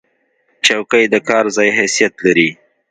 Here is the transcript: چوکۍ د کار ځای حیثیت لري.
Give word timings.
چوکۍ 0.65 1.03
د 1.13 1.15
کار 1.29 1.45
ځای 1.55 1.69
حیثیت 1.79 2.13
لري. 2.25 2.49